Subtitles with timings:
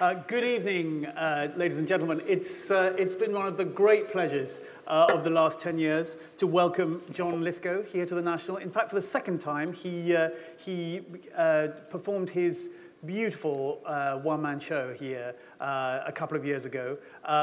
[0.00, 2.22] Uh, good evening, uh, ladies and gentlemen.
[2.26, 6.16] It's, uh, it's been one of the great pleasures uh, of the last 10 years
[6.38, 8.56] to welcome John Lithgow here to the National.
[8.56, 11.02] In fact, for the second time, he, uh, he
[11.90, 12.70] performed his
[13.04, 13.82] beautiful
[14.22, 16.96] one man show here a couple of years ago,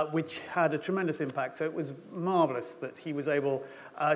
[0.10, 1.58] which had a tremendous impact.
[1.58, 3.62] So it was marvelous that he was able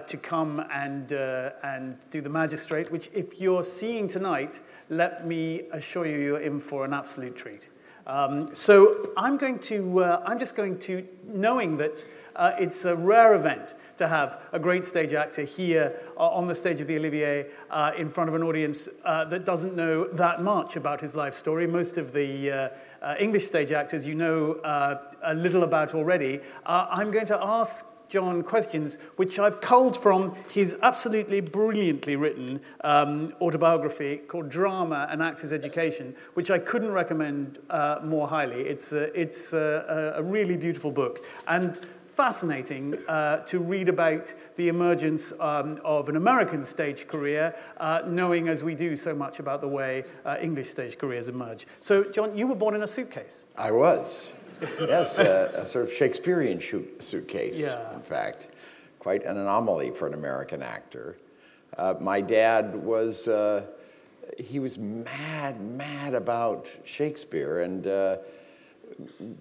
[0.07, 6.07] to come and, and do the magistrate, which, if you're seeing tonight, let me assure
[6.07, 7.67] you, you're in for an absolute treat.
[8.07, 12.05] Um, so I'm going to, uh, I'm just going to, knowing that
[12.35, 16.55] uh, it's a rare event to have a great stage actor here uh, on the
[16.55, 20.41] stage of the Olivier uh, in front of an audience uh, that doesn't know that
[20.41, 21.67] much about his life story.
[21.67, 24.59] Most of the uh, English stage actors you know
[25.23, 26.39] a little about already.
[26.65, 33.33] I'm going to ask John questions which I've culled from his absolutely brilliantly written um,
[33.41, 38.61] autobiography called Drama An Actor's Education, which I couldn't recommend uh, more highly.
[38.63, 41.25] It's, a, it's a, a really beautiful book.
[41.47, 41.79] And
[42.15, 48.49] fascinating uh, to read about the emergence um, of an American stage career, uh, knowing
[48.49, 51.65] as we do so much about the way uh, English stage careers emerge.
[51.79, 53.43] So, John, you were born in a suitcase.
[53.57, 54.33] I was.
[54.79, 57.93] Yes, uh, a sort of Shakespearean shoot, suitcase, Yeah.
[57.95, 58.47] in fact.
[58.99, 61.17] Quite an anomaly for an American actor.
[61.77, 63.63] Uh, my dad was, uh,
[64.37, 68.17] he was mad, mad about Shakespeare and uh,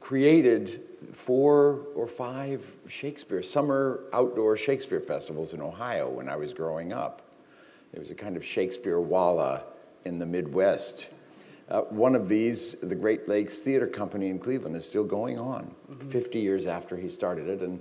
[0.00, 0.82] created
[1.12, 7.22] four or five Shakespeare, summer outdoor Shakespeare festivals in Ohio when I was growing up.
[7.92, 9.64] There was a kind of Shakespeare Wallah
[10.04, 11.08] in the Midwest.
[11.70, 15.72] Uh, one of these, the Great Lakes Theater Company in Cleveland, is still going on
[16.08, 17.60] 50 years after he started it.
[17.60, 17.80] And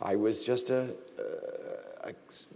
[0.00, 0.96] I was just a,
[2.04, 2.12] a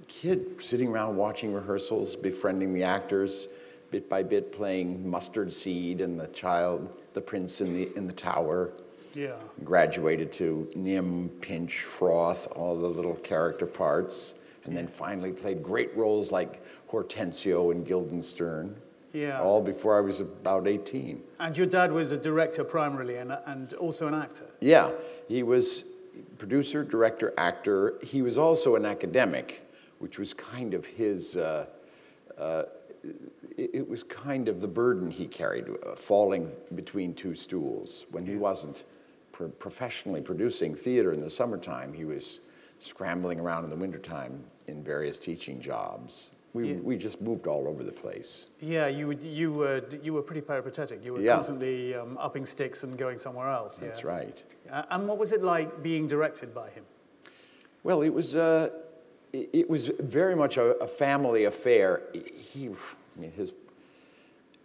[0.08, 3.48] kid sitting around watching rehearsals, befriending the actors,
[3.90, 8.12] bit by bit playing Mustard Seed and the child, the prince in the, in the
[8.12, 8.70] tower.
[9.14, 9.34] Yeah.
[9.64, 15.94] Graduated to Nym, Pinch, Froth, all the little character parts, and then finally played great
[15.96, 18.76] roles like Hortensio and Guildenstern.
[19.12, 19.40] Yeah.
[19.40, 21.22] All before I was about 18.
[21.40, 24.46] And your dad was a director primarily and, and also an actor.
[24.60, 24.92] Yeah,
[25.28, 25.84] he was
[26.38, 27.98] producer, director, actor.
[28.02, 29.66] He was also an academic,
[29.98, 31.66] which was kind of his, uh,
[32.38, 32.64] uh,
[33.56, 38.06] it, it was kind of the burden he carried, uh, falling between two stools.
[38.10, 38.84] When he wasn't
[39.32, 42.40] pro- professionally producing theater in the summertime, he was
[42.78, 46.30] scrambling around in the wintertime in various teaching jobs.
[46.52, 48.46] We, we just moved all over the place.
[48.60, 51.04] Yeah, you, would- you, were, you were pretty peripatetic.
[51.04, 51.36] You were Yeah.
[51.36, 53.78] constantly um, upping sticks and going somewhere else.
[53.78, 54.06] That's yeah.
[54.08, 54.42] right.
[54.68, 56.84] Uh, and what was it like being directed by him?
[57.84, 58.70] Well, it was, uh,
[59.32, 62.02] it it was very much a, a family affair.
[62.12, 63.52] He, I mean, his,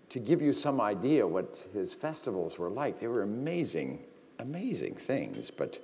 [0.09, 4.00] to give you some idea what his festivals were like, they were amazing,
[4.40, 5.51] amazing things.
[5.51, 5.79] But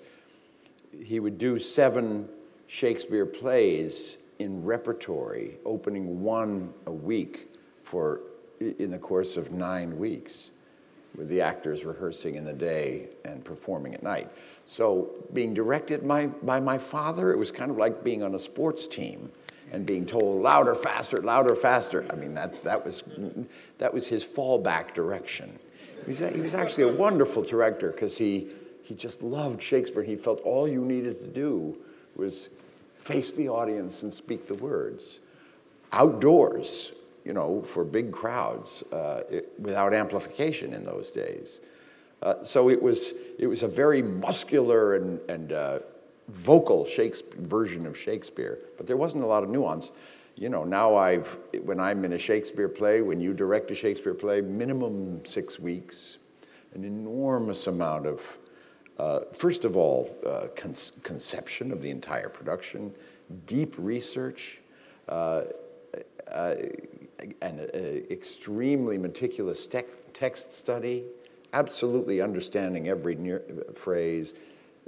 [1.04, 2.28] he would do seven
[2.68, 8.22] Shakespeare plays in repertory, opening one a week for,
[8.60, 10.52] in the course of nine weeks
[11.18, 14.30] with the actors rehearsing in the day and performing at night.
[14.66, 18.40] So being directed by, by my father, it was kind of like being on a
[18.40, 19.30] sports team
[19.72, 22.06] and being told louder, faster, louder, faster.
[22.10, 23.04] I mean, that's, that, was,
[23.78, 25.60] that was his fallback direction.
[26.06, 28.50] He was, he was actually a wonderful director because he,
[28.84, 30.04] he just loved Shakespeare.
[30.04, 31.78] He felt all you needed to do
[32.16, 32.50] was
[33.02, 35.20] face the audience and speak the words
[35.92, 36.94] outdoors,
[37.26, 41.60] you know, for big crowds uh, it, without amplification in those days.
[42.22, 45.80] Uh, so it was, it was a very muscular and, and uh,
[46.30, 49.92] vocal Shakespeare, version of Shakespeare, but there wasn't a lot of nuance.
[50.36, 54.14] You know, now I've, when I'm in a Shakespeare play, when you direct a Shakespeare
[54.14, 56.18] play, minimum six weeks,
[56.74, 58.22] an enormous amount of,
[59.02, 62.94] uh, first of all, uh, con- conception of the entire production,
[63.48, 64.60] deep research,
[65.10, 65.42] uh,
[66.32, 66.56] uh,
[67.42, 67.78] an uh,
[68.12, 71.04] extremely meticulous tec- text study,
[71.54, 73.42] absolutely understanding every near,
[73.74, 74.36] phrase,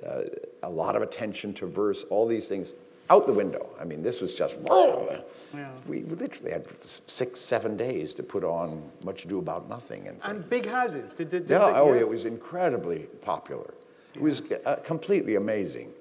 [0.06, 0.22] uh,
[0.62, 2.74] a lot of attention to verse, all these things
[3.10, 3.68] out the window.
[3.82, 4.58] I mean, this was just,
[5.56, 5.70] Yeah.
[5.88, 10.08] we literally had six, seven days to put on Much Ado About Nothing.
[10.08, 11.12] And, And big houses.
[11.12, 13.74] Did, did, did yeah, they- oh, it was incredibly popular.
[14.16, 15.92] It was uh, completely amazing.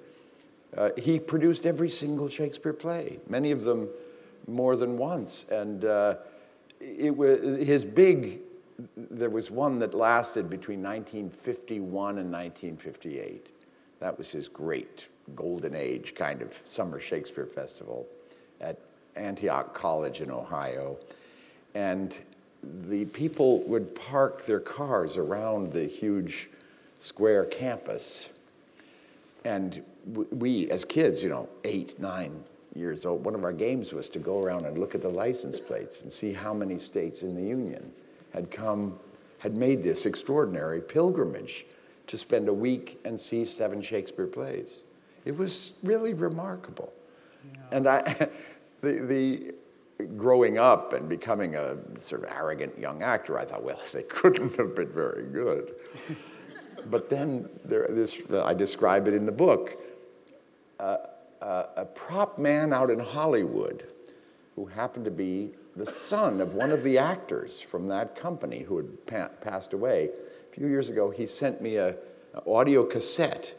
[0.76, 3.88] Uh, he produced every single Shakespeare play, many of them
[4.46, 5.44] more than once.
[5.50, 6.16] And uh,
[6.80, 8.40] it was his big,
[8.96, 13.50] there was one that lasted between 1951 and 1958.
[14.00, 18.06] That was his great golden age kind of summer Shakespeare festival
[18.60, 18.78] at
[19.14, 20.98] Antioch College in Ohio.
[21.74, 22.18] And
[22.62, 26.48] the people would park their cars around the huge
[27.02, 28.28] Square campus.
[29.44, 29.82] And
[30.30, 32.44] we, as kids, you know, eight, nine
[32.76, 35.58] years old, one of our games was to go around and look at the license
[35.58, 37.90] plates and see how many states in the Union
[38.32, 38.96] had come,
[39.38, 41.66] had made this extraordinary pilgrimage
[42.06, 44.84] to spend a week and see seven Shakespeare plays.
[45.24, 46.92] It was really remarkable.
[47.52, 47.60] Yeah.
[47.72, 48.28] And I,
[48.80, 49.54] the, the,
[50.16, 54.54] growing up and becoming a sort of arrogant young actor, I thought, well, they couldn't
[54.54, 55.72] have been very good.
[56.90, 59.78] but then there, this, uh, I describe it in the book.
[60.78, 60.98] Uh,
[61.40, 63.86] uh, a prop man out in Hollywood
[64.54, 68.76] who happened to be the son of one of the actors from that company who
[68.76, 70.10] had pa- passed away.
[70.50, 73.54] A few years ago, he sent me a, an audio cassette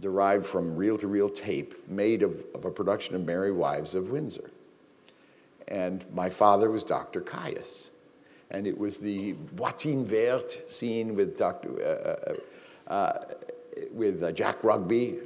[0.00, 4.10] derived from reel to reel tape made of, of a production of Merry Wives of
[4.10, 4.50] Windsor.
[5.66, 7.20] And my father was Dr.
[7.20, 7.90] Caius.
[8.50, 13.24] And it was the bottine verte scene with, Dr., uh, uh, uh,
[13.92, 15.18] with uh, Jack Rugby.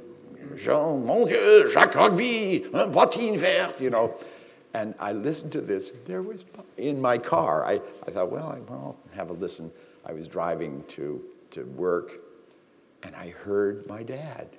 [0.57, 4.13] Jean, mon Dieu, Jacques Rugby, un bottine verte, you know.
[4.73, 5.91] And I listened to this.
[6.05, 6.45] There was,
[6.77, 9.71] in my car, I, I thought, well, I, will have a listen.
[10.05, 12.11] I was driving to, to work,
[13.03, 14.49] and I heard my dad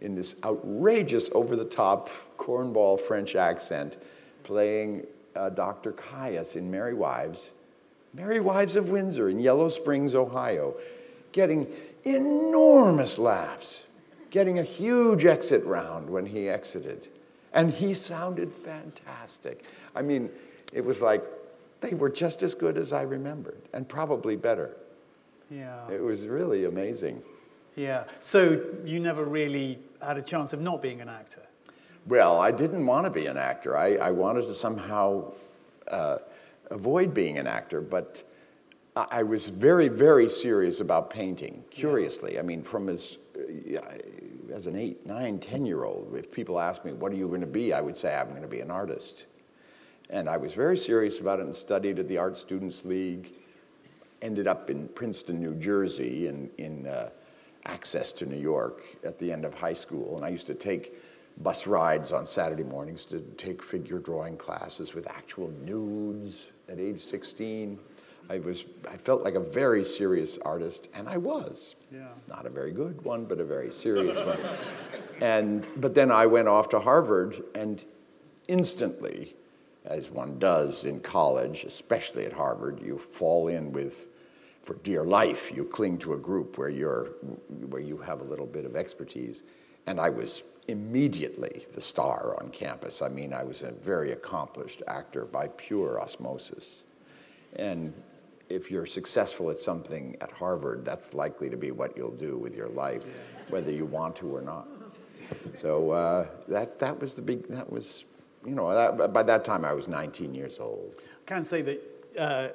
[0.00, 3.96] in this outrageous, over the top cornball French accent
[4.42, 5.92] playing uh, Dr.
[5.92, 7.52] Caius in Merry Wives,
[8.14, 10.74] Merry Wives of Windsor in Yellow Springs, Ohio,
[11.32, 11.66] getting
[12.04, 13.84] enormous laughs,
[14.30, 17.08] getting a huge exit round when he exited.
[17.52, 19.64] And he sounded fantastic.
[19.94, 20.30] I mean,
[20.72, 21.24] it was like
[21.80, 24.76] they were just as good as I remembered, and probably better.
[25.50, 25.88] Yeah.
[25.90, 27.20] It was really amazing.
[27.76, 28.04] Yeah.
[28.20, 31.42] So you never really had a chance of not being an actor?
[32.06, 33.76] Well, I didn't want to be an actor.
[33.76, 35.32] I, I wanted to somehow
[35.88, 36.18] uh,
[36.70, 38.22] avoid being an actor, but
[38.96, 42.34] I was very, very serious about painting, curiously.
[42.34, 42.40] Yeah.
[42.40, 43.18] I mean, from as,
[44.52, 47.40] as an eight, nine, ten year old, if people asked me, What are you going
[47.40, 47.72] to be?
[47.72, 49.26] I would say, I'm going to be an artist.
[50.10, 53.32] And I was very serious about it and studied at the Art Students League.
[54.22, 57.10] Ended up in Princeton, New Jersey, in, in uh,
[57.64, 60.14] access to New York at the end of high school.
[60.16, 60.94] And I used to take
[61.38, 67.02] bus rides on Saturday mornings to take figure drawing classes with actual nudes at age
[67.02, 67.78] 16.
[68.30, 71.74] I was I felt like a very serious artist, and I was.
[71.92, 72.08] Yeah.
[72.28, 74.38] Not a very good one, but a very serious one.
[75.20, 77.84] And but then I went off to Harvard, and
[78.48, 79.36] instantly,
[79.84, 84.08] as one does in college, especially at Harvard, you fall in with
[84.64, 87.10] for dear life, you cling to a group where, you're,
[87.68, 89.42] where you have a little bit of expertise.
[89.86, 93.02] And I was immediately the star on campus.
[93.02, 96.82] I mean, I was a very accomplished actor by pure osmosis.
[97.56, 97.92] And
[98.48, 102.54] if you're successful at something at Harvard, that's likely to be what you'll do with
[102.54, 103.02] your life,
[103.48, 104.68] whether you want to or not.
[105.54, 108.04] So uh, that, that was the big, that was,
[108.44, 110.92] you know, that, by that time I was 19 years old.
[111.26, 111.80] I can say that
[112.18, 112.48] uh,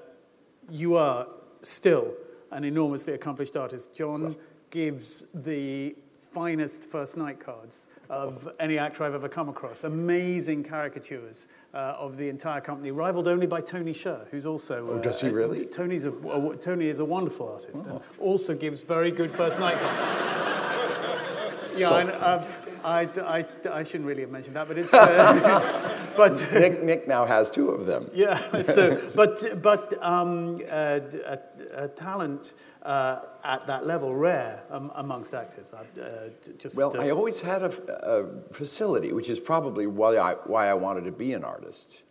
[0.70, 1.28] you are
[1.62, 2.14] still
[2.52, 3.94] an enormously accomplished artist.
[3.94, 4.36] John
[4.70, 5.96] gives the
[6.34, 9.84] finest first night cards of any actor I've ever come across.
[9.84, 14.88] Amazing caricatures uh, of the entire company, rivaled only by Tony Sher, who's also.
[14.88, 15.66] Uh, oh, does he really?
[15.66, 17.90] Tony's a, a, Tony is a wonderful artist oh.
[17.90, 21.80] and also gives very good first night cards.
[21.80, 22.20] yeah, so.
[22.22, 22.46] um,
[22.84, 24.94] I, I, I shouldn't really have mentioned that, but it's.
[24.94, 28.10] Uh, but Nick, Nick now has two of them.
[28.14, 28.62] Yeah.
[28.62, 31.40] So, but but um, uh, a,
[31.74, 35.74] a, talent uh, at that level rare um, amongst actors.
[35.74, 37.72] Uh, just, well, I always had a,
[38.10, 42.04] a, facility, which is probably why I why I wanted to be an artist,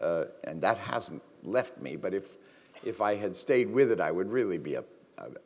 [0.00, 1.96] uh, and that hasn't left me.
[1.96, 2.36] But if
[2.84, 4.84] if I had stayed with it, I would really be a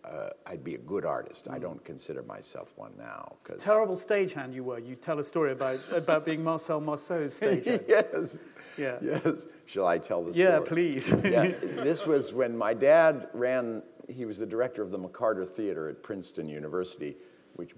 [0.05, 1.49] uh, I'd be a good artist.
[1.51, 3.37] I don't consider myself one now.
[3.45, 4.79] Cause Terrible stagehand you were.
[4.79, 7.85] You tell a story about, about being Marcel Marceau's stagehand.
[7.89, 8.39] yes.
[8.77, 8.99] Yeah.
[9.01, 9.49] Yes.
[9.67, 10.47] Shall I tell the story?
[10.47, 11.15] Yeah, please.
[11.25, 11.53] yeah.
[11.83, 16.03] This was when my dad ran, he was the director of the McCarter Theater at
[16.03, 17.17] Princeton University,
[17.55, 17.75] which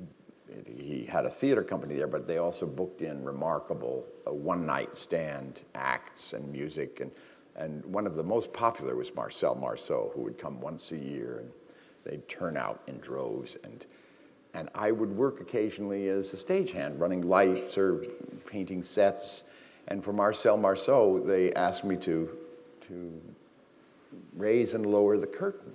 [0.77, 4.97] he had a theater company there, but they also booked in remarkable uh, one night
[4.97, 7.01] stand acts and music.
[7.01, 7.11] And,
[7.57, 11.39] and one of the most popular was Marcel Marceau, who would come once a year.
[11.39, 11.51] And,
[12.05, 13.57] They'd turn out in droves.
[13.65, 13.85] And,
[14.53, 18.05] and I would work occasionally as a stagehand, running lights or
[18.47, 19.45] painting sets.
[19.89, 22.31] And for Marcel Marceau, they asked me to,
[22.89, 23.21] to
[24.37, 25.73] raise and lower the curtain.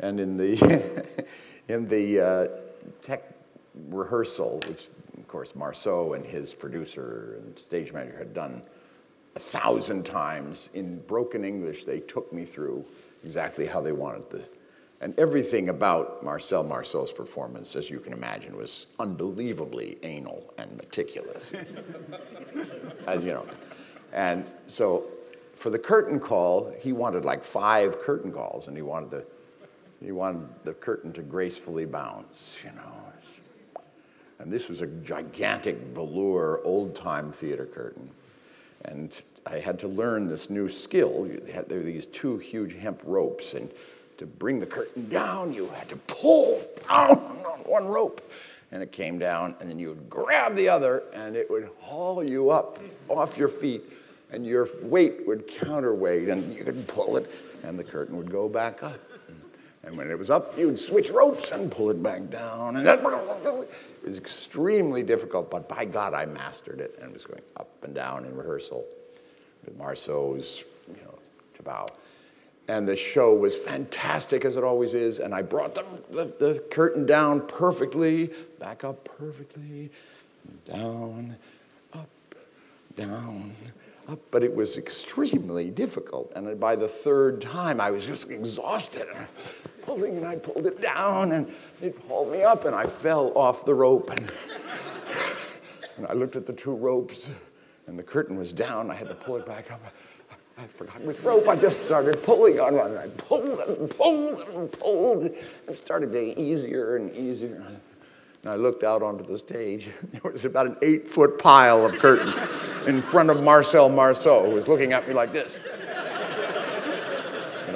[0.00, 1.06] And in the,
[1.68, 2.48] in the uh,
[3.02, 3.22] tech
[3.88, 8.62] rehearsal, which of course Marceau and his producer and stage manager had done
[9.34, 12.84] a thousand times in broken English, they took me through
[13.22, 14.42] exactly how they wanted the
[15.02, 21.52] And everything about Marcel Marceau's performance, as you can imagine, was unbelievably anal and meticulous.
[23.06, 23.46] as you know.
[24.12, 25.04] And so
[25.54, 29.26] for the curtain call, he wanted like five curtain calls, and he wanted the,
[30.02, 32.92] he wanted the curtain to gracefully bounce, you know.
[34.38, 38.10] And this was a gigantic velour old time theater curtain.
[38.84, 41.28] And I had to learn this new skill.
[41.68, 43.70] There were these two huge hemp ropes, and
[44.18, 48.30] to bring the curtain down, you had to pull down on one rope.
[48.72, 52.22] And it came down, and then you would grab the other, and it would haul
[52.22, 53.82] you up off your feet,
[54.32, 57.30] and your weight would counterweight, and you could pull it,
[57.62, 58.98] and the curtain would go back up.
[59.86, 62.76] And when it was up, you'd switch ropes and pull it back down.
[62.76, 63.68] And then it
[64.04, 68.24] was extremely difficult, but by God, I mastered it and was going up and down
[68.24, 68.84] in rehearsal
[69.64, 71.16] with Marceau's, you know,
[71.66, 71.86] bow.
[72.68, 75.18] And the show was fantastic, as it always is.
[75.18, 79.90] And I brought the, the, the curtain down perfectly, back up perfectly,
[80.64, 81.36] down,
[81.92, 82.08] up,
[82.96, 83.52] down,
[84.08, 84.18] up.
[84.32, 86.32] But it was extremely difficult.
[86.34, 89.06] And by the third time, I was just exhausted
[89.86, 91.50] pulling, and I pulled it down, and
[91.80, 94.10] it pulled me up, and I fell off the rope.
[94.10, 94.32] And,
[95.96, 97.30] and I looked at the two ropes,
[97.86, 98.90] and the curtain was down.
[98.90, 99.80] I had to pull it back up.
[100.58, 101.46] I forgot which rope.
[101.48, 102.90] I just started pulling on one.
[102.92, 105.24] And I pulled and pulled and pulled.
[105.24, 107.62] It started getting easier and easier.
[108.42, 109.88] And I looked out onto the stage.
[110.12, 112.32] There was about an eight foot pile of curtain
[112.86, 115.52] in front of Marcel Marceau, who was looking at me like this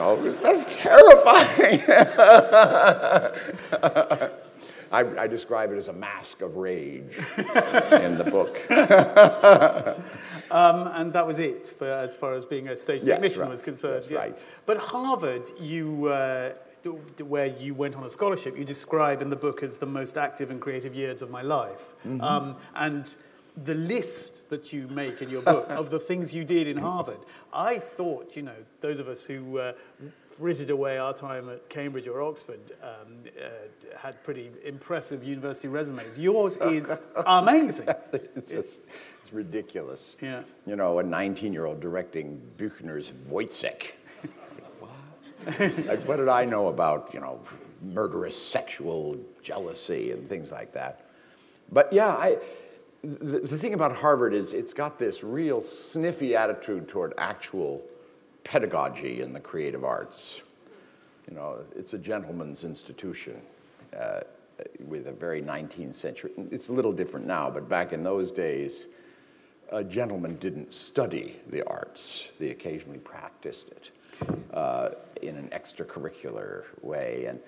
[0.00, 1.82] know, that's terrifying.
[4.92, 8.60] I, I, describe it as a mask of rage in the book.
[10.50, 13.50] um, and that was it for, as far as being a stage yes, technician right.
[13.50, 14.06] was concerned.
[14.10, 14.18] Yeah.
[14.18, 14.38] right.
[14.66, 16.54] But Harvard, you, uh,
[17.22, 20.50] where you went on a scholarship, you describe in the book as the most active
[20.50, 21.94] and creative years of my life.
[22.04, 22.20] Mm-hmm.
[22.22, 23.14] Um, and
[23.56, 27.18] the list that you make in your book of the things you did in Harvard,
[27.52, 29.72] I thought, you know, those of us who uh,
[30.28, 32.88] frittered away our time at Cambridge or Oxford um,
[33.38, 33.48] uh,
[33.98, 36.18] had pretty impressive university resumes.
[36.18, 36.90] Yours is
[37.26, 37.88] amazing.
[38.34, 38.82] it's just
[39.20, 40.16] it's ridiculous.
[40.20, 40.42] Yeah.
[40.66, 43.92] You know, a 19-year-old directing Buchner's Woyzeck.
[45.58, 47.40] like, what did I know about, you know,
[47.82, 51.06] murderous sexual jealousy and things like that?
[51.72, 52.36] But yeah, I
[53.02, 57.82] the, the thing about Harvard is it's got this real sniffy attitude toward actual
[58.44, 60.42] pedagogy in the creative arts.
[61.28, 63.40] You know, it's a gentleman's institution
[63.98, 64.20] uh,
[64.86, 66.32] with a very 19th century.
[66.50, 68.86] It's a little different now, but back in those days,
[69.70, 72.28] a gentleman didn't study the arts.
[72.38, 73.90] They occasionally practiced it
[74.52, 74.90] uh,
[75.22, 77.26] in an extracurricular way.
[77.26, 77.40] And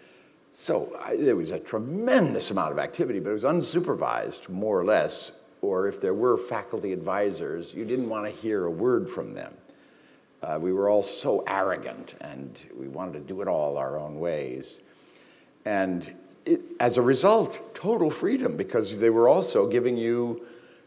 [0.53, 4.85] so I, there was a tremendous amount of activity, but it was unsupervised, more or
[4.85, 5.33] less,
[5.63, 9.55] or if there were faculty advisors, you didn't want to hear a word from them.
[10.43, 14.19] Uh, we were all so arrogant and we wanted to do it all our own
[14.19, 14.81] ways.
[15.65, 16.13] And
[16.45, 20.45] it, as a result, total freedom because they were also giving you,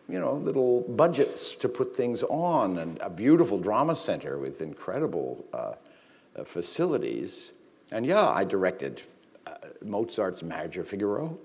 [0.10, 5.46] you know, little budgets to put things on and a beautiful drama center with incredible
[5.54, 5.76] uh,
[6.36, 7.54] uh, facilities.
[7.92, 9.04] And yeah, I directed
[9.48, 11.40] uh, Mozart's Marriage of Figaro.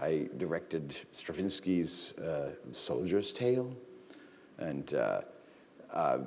[0.00, 3.74] I directed Stravinsky's uh, Soldier's Tale,
[4.58, 5.20] and uh,
[5.92, 6.18] uh,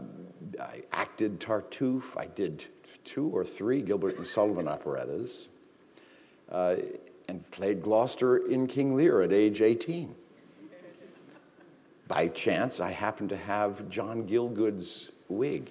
[0.62, 2.18] I acted Tartuffe.
[2.18, 2.66] I did
[3.04, 5.50] two or three Gilbert and Sullivan operettas,
[6.52, 6.76] uh,
[7.28, 10.16] and played Gloucester in King Lear at age 18.
[12.08, 15.70] By chance, I happened to have John Gielgud's wig.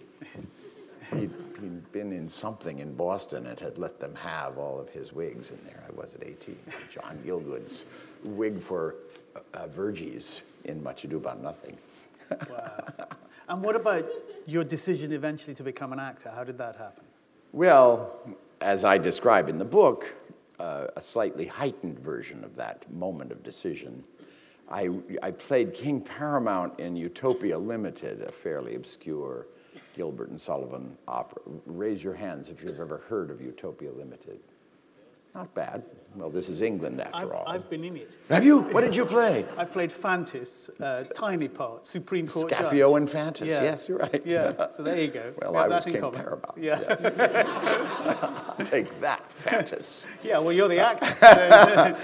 [1.12, 5.12] He'd, he'd, been in something in Boston and had let them have all of his
[5.12, 6.56] wigs, and there I was at 18.
[6.90, 7.84] John Gielgud's
[8.24, 8.96] wig for
[9.54, 11.76] uh, Verges in Much Ado About Nothing.
[12.50, 12.84] wow.
[13.48, 14.08] And what about
[14.46, 16.32] your decision eventually to become an actor?
[16.34, 17.04] How did that happen?
[17.52, 18.18] Well,
[18.60, 20.12] as I describe in the book,
[20.58, 24.02] uh, a slightly heightened version of that moment of decision.
[24.70, 24.90] I,
[25.22, 29.46] I played King Paramount in Utopia Limited, a fairly obscure
[29.94, 31.42] Gilbert and Sullivan opera.
[31.66, 34.40] Raise your hands if you've ever heard of Utopia Limited.
[35.36, 35.84] Not bad.
[36.14, 37.44] Well, this is England after I've, all.
[37.46, 38.10] I've been in it.
[38.30, 38.60] Have you?
[38.60, 39.44] What did you play?
[39.58, 42.96] I played Phantis, uh, tiny part, Supreme Court Scaphio judge.
[43.02, 43.46] and Phantis.
[43.46, 43.62] Yeah.
[43.62, 44.22] Yes, you're right.
[44.24, 44.68] Yeah.
[44.70, 45.34] So there you go.
[45.42, 46.20] well, we I was King common.
[46.22, 46.56] Paramount.
[46.56, 46.78] Yeah.
[46.88, 48.54] yeah.
[48.64, 50.06] Take that, Phantis.
[50.24, 50.38] yeah.
[50.38, 51.98] Well, you're the actor.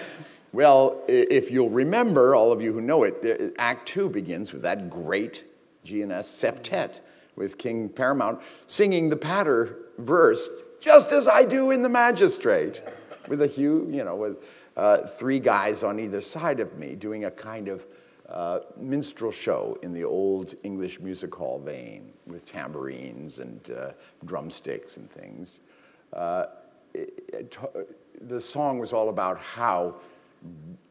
[0.52, 4.90] well, if you'll remember, all of you who know it, Act Two begins with that
[4.90, 5.44] great
[5.84, 7.00] G&S septet
[7.36, 10.48] with King Paramount singing the patter verse
[10.82, 12.82] just as I do in The Magistrate,
[13.28, 14.44] with a huge, you know, with
[14.76, 17.86] uh, three guys on either side of me doing a kind of
[18.28, 23.92] uh, minstrel show in the old English music hall vein with tambourines and uh,
[24.24, 25.60] drumsticks and things.
[26.12, 26.46] Uh,
[26.94, 29.94] it, it, the song was all about how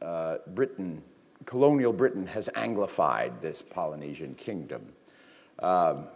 [0.02, 1.04] uh, Britain,
[1.46, 4.94] colonial Britain, has anglified this Polynesian kingdom.
[5.60, 6.08] Um,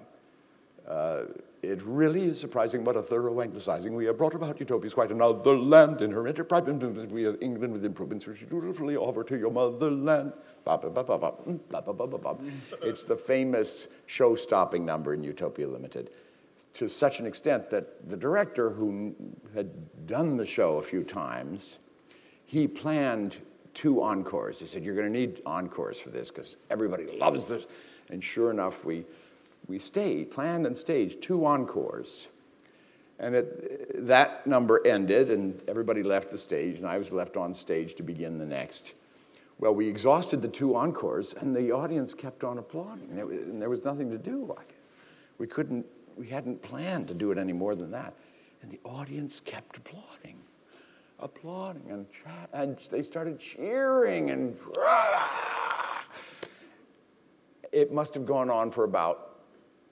[0.88, 1.24] uh,
[1.62, 5.58] it really is surprising what a thorough anglicizing we have brought about utopias quite another
[5.58, 6.64] land in her enterprise.
[6.64, 10.34] We are England with improvements which dutifully offer to your motherland.
[12.82, 16.12] It's the famous show stopping number in Utopia Limited
[16.76, 19.16] to such an extent that the director, who
[19.54, 19.70] had
[20.06, 21.80] done the show a few times,
[22.46, 23.38] he planned
[23.74, 24.60] two encores.
[24.60, 27.66] He said, You're going to need encores for this because everybody loves this.
[28.10, 29.06] And sure enough, we,
[29.68, 32.28] we stayed, planned and staged two encores.
[33.18, 37.54] And it, that number ended, and everybody left the stage, and I was left on
[37.54, 38.94] stage to begin the next.
[39.58, 43.70] Well, we exhausted the two encores, and the audience kept on applauding, and, and there
[43.70, 44.54] was nothing to do.
[45.38, 45.86] We couldn't,
[46.18, 48.14] we hadn't planned to do it any more than that.
[48.62, 50.38] And the audience kept applauding,
[51.20, 52.06] applauding, and,
[52.52, 54.58] and they started cheering, and
[57.72, 59.35] it must have gone on for about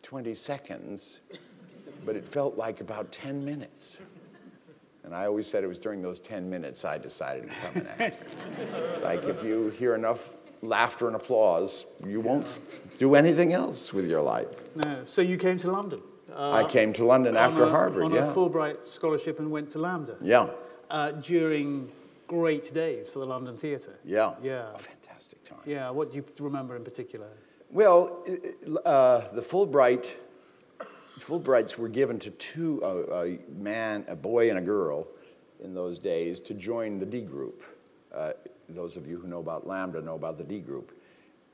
[0.03, 1.21] 20 seconds,
[2.05, 3.97] but it felt like about 10 minutes.
[5.03, 7.87] And I always said it was during those 10 minutes I decided to come an
[7.99, 8.25] actor.
[8.93, 10.29] it's like if you hear enough
[10.61, 12.47] laughter and applause, you won't
[12.99, 14.75] do anything else with your life.
[14.85, 15.03] No.
[15.05, 16.01] So you came to London?
[16.33, 18.31] Uh, I came to London after a, Harvard, on yeah.
[18.31, 20.17] a Fulbright scholarship and went to LAMDA.
[20.21, 20.49] Yeah.
[20.89, 21.91] Uh, during
[22.27, 23.99] great days for the London Theatre.
[24.03, 24.35] Yeah.
[24.41, 24.73] Yeah.
[24.73, 25.59] A fantastic time.
[25.65, 25.89] Yeah.
[25.89, 27.27] What do you remember in particular?
[27.73, 28.23] Well,
[28.85, 30.05] uh, the Fulbright
[31.19, 35.07] Fulbrights were given to two, a man, a boy, and a girl
[35.63, 37.63] in those days to join the D group.
[38.13, 38.33] Uh,
[38.69, 40.95] those of you who know about LAMDA know about the D group.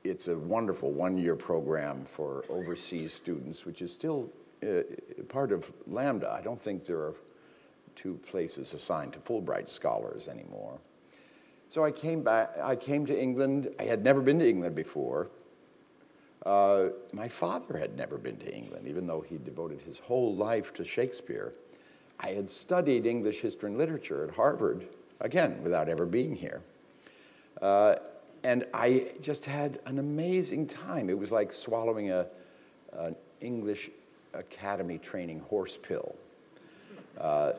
[0.04, 4.30] It's a wonderful one year program for overseas students, which is still
[4.62, 4.82] uh,
[5.30, 6.30] part of LAMDA.
[6.30, 7.14] I don't think there are
[7.96, 10.80] two places assigned to Fulbright scholars anymore.
[11.70, 13.70] So I came back, I came to England.
[13.78, 15.30] I had never been to England before.
[16.46, 20.72] Uh, my father had never been to England, even though he devoted his whole life
[20.74, 21.52] to Shakespeare.
[22.18, 24.86] I had studied English history and literature at Harvard,
[25.20, 26.62] again, without ever being here.
[27.60, 27.96] Uh,
[28.42, 31.10] and I just had an amazing time.
[31.10, 32.26] It was like swallowing a,
[32.92, 33.90] an English
[34.32, 36.14] Academy training horse pill.
[37.18, 37.52] Uh,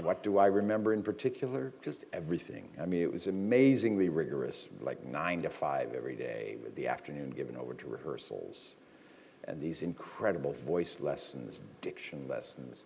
[0.00, 1.72] what do I remember in particular?
[1.82, 2.68] Just everything.
[2.80, 7.30] I mean, it was amazingly rigorous, like nine to five every day, with the afternoon
[7.30, 8.74] given over to rehearsals.
[9.44, 12.84] And these incredible voice lessons, diction lessons,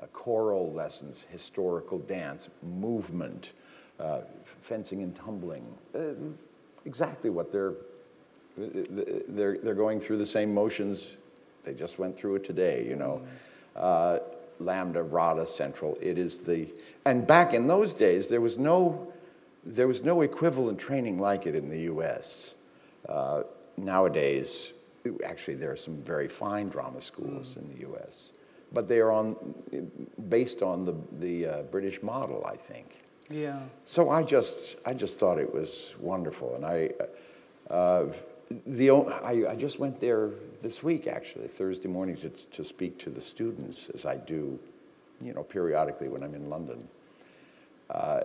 [0.00, 3.52] uh, choral lessons, historical dance, movement,
[4.00, 4.20] uh,
[4.62, 5.76] fencing and tumbling.
[5.94, 6.12] Uh,
[6.86, 7.74] exactly what they're,
[8.56, 11.08] they're, they're going through the same motions.
[11.64, 13.22] They just went through it today, you know.
[13.74, 14.20] Uh,
[14.60, 15.96] LAMDA, RADA Central.
[16.00, 16.68] It is the,
[17.04, 19.12] and back in those days, there was no,
[19.64, 22.54] there was no equivalent training like it in the US.
[23.08, 23.42] Uh,
[23.76, 24.72] nowadays,
[25.24, 28.30] actually, there are some very fine drama schools in the US,
[28.72, 29.36] but they are on,
[30.28, 33.02] based on the, the uh, British model, I think.
[33.28, 33.60] Yeah.
[33.84, 36.90] So I just, I just thought it was wonderful, and I,
[37.72, 38.06] uh,
[38.66, 40.30] the, I, I, just went there
[40.62, 44.58] this week, actually, Thursday morning, to, to speak to the students, as I do,
[45.20, 46.86] you know, periodically when I'm in London.
[47.90, 48.20] Uh,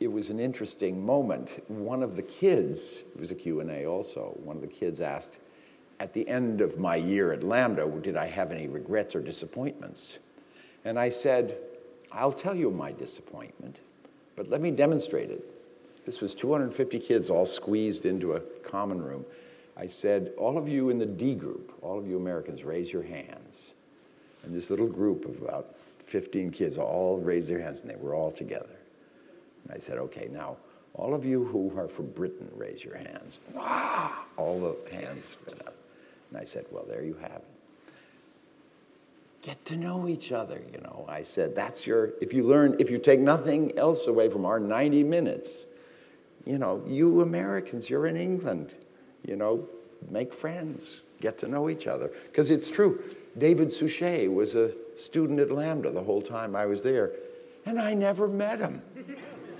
[0.00, 1.62] it was an interesting moment.
[1.68, 5.38] One of the kids, it was a Q&A also, one of the kids asked,
[6.00, 10.18] at the end of my year at LAMDA, did I have any regrets or disappointments?
[10.84, 11.56] And I said,
[12.12, 13.78] I'll tell you my disappointment,
[14.36, 15.42] but let me demonstrate it.
[16.04, 19.24] This was 250 kids all squeezed into a common room.
[19.76, 23.02] I said, all of you in the D group, all of you Americans, raise your
[23.02, 23.72] hands.
[24.44, 25.74] And this little group of about
[26.06, 28.76] 15 kids all raised their hands, and they were all together.
[29.64, 30.56] And I said, okay, now,
[30.94, 33.40] all of you who are from Britain, raise your hands.
[34.36, 35.74] All the hands went up.
[36.30, 37.44] And I said, well, there you have it.
[39.42, 41.04] Get to know each other, you know.
[41.08, 44.60] I said, that's your, if you learn, if you take nothing else away from our
[44.60, 45.66] 90 minutes,
[46.46, 48.74] you know, you Americans, you're in England
[49.26, 49.66] you know,
[50.10, 52.10] make friends, get to know each other.
[52.26, 53.02] Because it's true,
[53.38, 57.12] David Suchet was a student at LAMDA the whole time I was there,
[57.66, 58.82] and I never met him.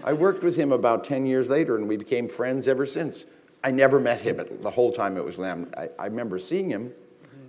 [0.05, 3.25] I worked with him about 10 years later, and we became friends ever since.
[3.63, 5.77] I never met him the whole time it was LAMDA.
[5.79, 6.93] I, I remember seeing him.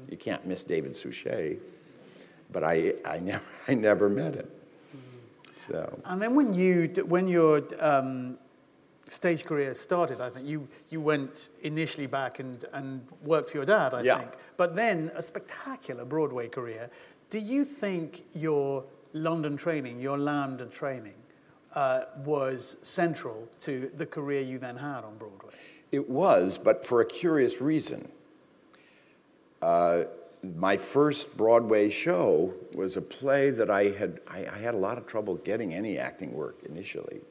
[0.09, 1.57] You can't miss David Suchet.
[2.51, 4.47] but I, I, never, I never met him.
[5.67, 8.37] So, And then when you d- when your um,
[9.07, 13.65] stage career started, I think you you went initially back and and worked for your
[13.65, 14.19] dad, I Yeah.
[14.19, 14.31] think.
[14.57, 16.89] But then a spectacular Broadway career.
[17.29, 21.15] Do you think your London training, your LAMDA training,
[21.73, 25.53] uh, was central to the career you then had on Broadway?
[25.91, 28.11] It was, but for a curious reason.
[29.61, 30.03] Uh,
[30.57, 34.97] my first Broadway show was a play that I had, I, I had a lot
[34.97, 37.21] of trouble getting any acting work initially.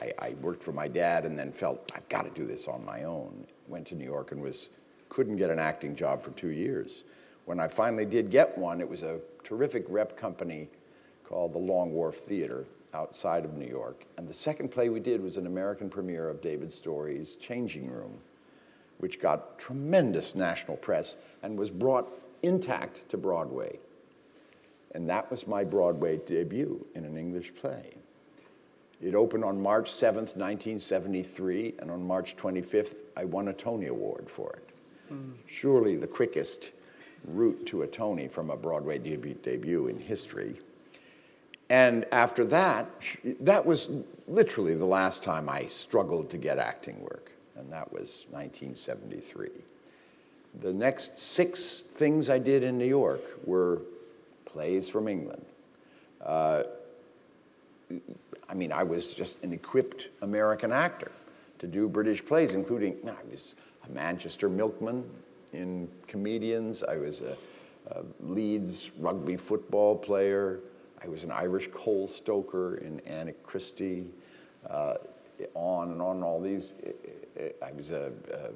[0.00, 2.84] I, I worked for my dad and then felt, I've got to do this on
[2.84, 3.46] my own.
[3.66, 4.68] Went to New York and was,
[5.08, 7.04] couldn't get an acting job for two years.
[7.46, 10.68] When I finally did get one, it was a terrific rep company
[11.24, 14.04] called the Long Wharf Theater outside of New York.
[14.16, 18.18] And the second play we did was an American premiere of David Storey's Changing Room,
[18.98, 22.08] which got tremendous national press and was brought
[22.42, 23.78] intact to Broadway.
[24.94, 27.94] And that was my Broadway debut in an English play.
[29.00, 34.28] It opened on March 7th, 1973, and on March 25th, I won a Tony Award
[34.28, 34.68] for it.
[35.46, 36.72] Surely the quickest
[37.24, 40.58] route to a Tony from a Broadway debut, debut in history.
[41.70, 42.90] And after that,
[43.40, 43.88] that was
[44.26, 49.50] literally the last time I struggled to get acting work, and that was 1973.
[50.60, 53.82] The next six things I did in New York were
[54.44, 55.44] plays from England.
[56.24, 56.64] Uh,
[58.48, 61.12] I mean, I was just an equipped American actor
[61.58, 63.54] to do British plays, including, I was
[63.86, 65.04] a Manchester milkman
[65.52, 67.36] in Comedians, I was a,
[67.90, 70.60] a Leeds rugby football player,
[71.02, 74.06] I was an Irish coal stoker in Anna Christie,
[74.68, 74.94] uh,
[75.54, 76.74] on and on, all these.
[77.62, 78.50] I was a, a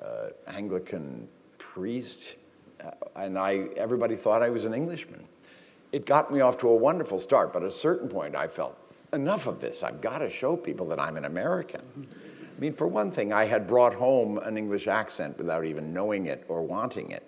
[0.00, 2.36] uh, Anglican priest,
[2.84, 5.26] uh, and I, everybody thought I was an Englishman.
[5.94, 8.76] It got me off to a wonderful start, but at a certain point I felt,
[9.12, 9.84] enough of this.
[9.84, 11.82] I've got to show people that I'm an American.
[12.02, 16.26] I mean, for one thing, I had brought home an English accent without even knowing
[16.26, 17.22] it or wanting it.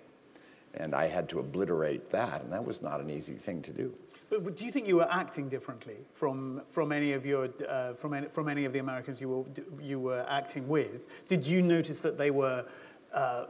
[0.73, 3.93] And I had to obliterate that, and that was not an easy thing to do.
[4.29, 8.13] But do you think you were acting differently from, from, any, of your, uh, from,
[8.13, 9.45] any, from any of the Americans you were,
[9.81, 11.05] you were acting with?
[11.29, 12.65] Did you notice that they were,
[13.13, 13.45] uh,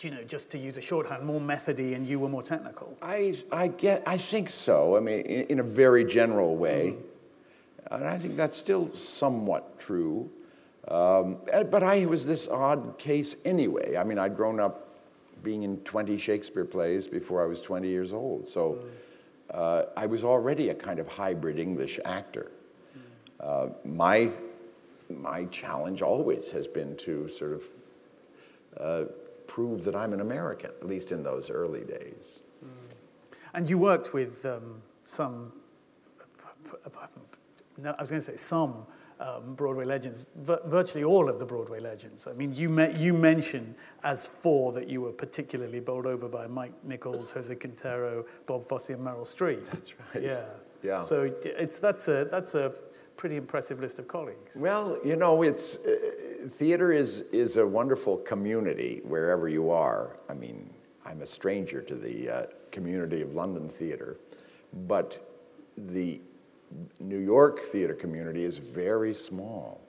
[0.00, 2.96] you know, just to use a shorthand, more methody and you were more technical?
[3.02, 4.96] I, I, get, I think so.
[4.96, 6.96] I mean, in, in a very general way.
[7.90, 10.30] And I think that's still somewhat true.
[10.88, 11.38] Um,
[11.70, 13.96] but I was this odd case anyway.
[13.96, 14.84] I mean, I'd grown up
[15.42, 18.48] being in 20 Shakespeare plays before I was 20 years old.
[18.48, 18.78] So
[19.50, 22.50] uh, I was already a kind of hybrid English actor.
[23.40, 24.30] Uh, my,
[25.10, 27.62] my challenge always has been to sort of
[28.78, 29.04] uh,
[29.46, 32.40] prove that I'm an American, at least in those early days.
[33.54, 35.52] And you worked with um, some,
[37.78, 38.84] no, I was going to say some
[39.20, 42.26] um, Broadway legends, vir- virtually all of the Broadway legends.
[42.26, 46.48] I mean, you, me- you mention as four that you were particularly bowled over by
[46.48, 49.64] Mike Nichols, Jose Quintero, Bob Fosse, and Meryl Streep.
[49.70, 50.24] That's right.
[50.24, 50.44] Yeah.
[50.82, 51.02] Yeah.
[51.02, 52.72] So it's, that's, a, that's a
[53.16, 54.56] pretty impressive list of colleagues.
[54.56, 55.96] Well, you know, it's uh,
[56.50, 60.18] theater is is a wonderful community wherever you are.
[60.28, 60.72] I mean,
[61.04, 64.16] I'm a stranger to the uh, community of London theater,
[64.86, 65.28] but
[65.76, 66.20] the
[67.00, 69.80] New York theater community is very small,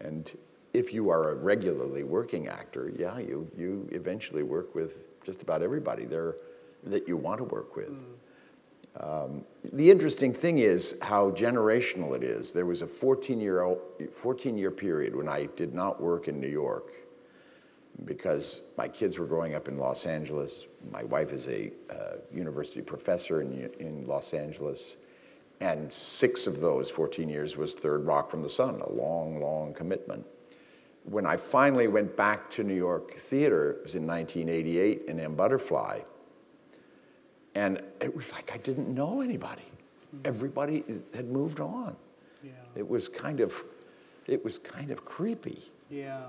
[0.00, 0.36] and
[0.74, 5.62] if you are a regularly working actor, yeah, you you eventually work with just about
[5.62, 6.36] everybody there
[6.84, 7.94] that you want to work with.
[9.00, 12.52] Um, the interesting thing is how generational it is.
[12.52, 13.76] There was a 14 year,
[14.14, 16.92] 14 year period when I did not work in New York
[18.04, 20.66] because my kids were growing up in Los Angeles.
[20.90, 24.96] My wife is a uh, university professor in, in Los Angeles.
[25.60, 29.72] And six of those 14 years was Third Rock from the Sun, a long, long
[29.72, 30.26] commitment.
[31.04, 35.34] When I finally went back to New York theater, it was in 1988 in M.
[35.34, 36.00] Butterfly.
[37.56, 39.62] And it was like I didn't know anybody.
[40.26, 41.96] Everybody had moved on.
[42.44, 42.50] Yeah.
[42.74, 43.54] It was kind of,
[44.26, 45.60] it was kind of creepy.
[45.90, 46.20] Yeah.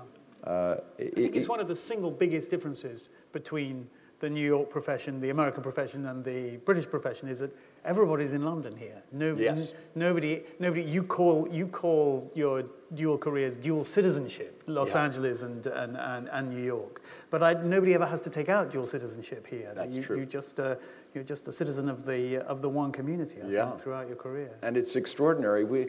[0.42, 3.88] Uh, I think it's one of the single biggest differences between
[4.20, 8.42] the New York profession, the American profession, and the British profession is that everybody's in
[8.44, 9.02] London here.
[9.12, 9.72] Nobody, Yes.
[9.94, 10.82] nobody, nobody.
[10.82, 12.64] You call you call your
[12.94, 15.04] dual careers dual citizenship, Los Yeah.
[15.04, 17.02] Angeles and, and, and, and New York.
[17.30, 19.72] But I, nobody ever has to take out dual citizenship here.
[19.74, 20.18] That's you, true.
[20.18, 20.76] You just uh,
[21.14, 23.42] you're just a citizen of the of the one community.
[23.42, 23.70] I Yeah.
[23.70, 24.50] think, throughout your career.
[24.62, 25.64] And it's extraordinary.
[25.64, 25.88] We,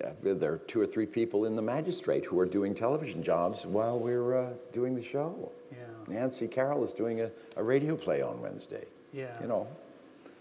[0.00, 3.66] yeah, there are two or three people in the magistrate who are doing television jobs
[3.66, 5.50] while we're uh, doing the show.
[5.72, 5.78] Yeah.
[6.08, 8.84] Nancy Carroll is doing a, a radio play on Wednesday.
[9.12, 9.40] Yeah.
[9.40, 9.66] You know,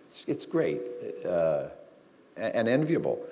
[0.07, 0.81] it's, it's great
[1.25, 1.65] uh,
[2.35, 3.25] and, and enviable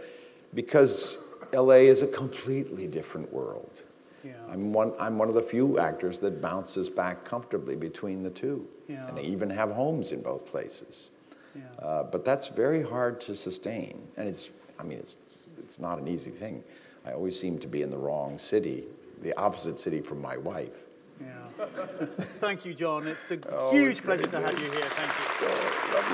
[0.54, 1.17] because
[1.54, 3.82] LA is a completely different world.
[4.26, 4.32] Yeah.
[4.50, 8.68] I'm one, I'm one of the few actors that bounces back comfortably between the two.
[8.88, 9.08] Yeah.
[9.08, 11.10] And they even have homes in both places.
[11.56, 11.62] Yeah.
[11.86, 14.02] Uh, but that's very hard to sustain.
[14.18, 15.18] And it's, I mean, it's,
[15.60, 16.64] it's not an easy thing.
[17.06, 18.86] I always seem to be in the wrong city,
[19.22, 20.74] the opposite city from my wife.
[21.22, 21.66] Yeah.
[22.42, 23.06] Thank you, John.
[23.08, 24.90] It's a Oh, huge it's pleasure to have you here.
[24.90, 25.26] Thank you.
[25.40, 25.50] So,
[25.94, 26.12] love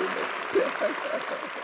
[0.54, 1.52] you, Nick.